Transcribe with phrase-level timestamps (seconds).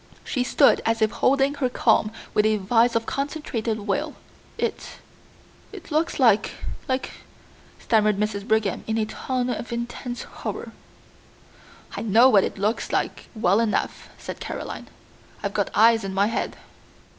[0.23, 4.15] She stood as if holding her calm with a vise of concentrated will.
[4.57, 4.97] "It
[5.71, 6.55] it looks like
[6.87, 7.11] like"
[7.79, 8.47] stammered Mrs.
[8.47, 10.71] Brigham in a tone of intense horror.
[11.95, 14.87] "I know what it looks like well enough," said Caroline.
[15.43, 16.55] "I've got eyes in my head."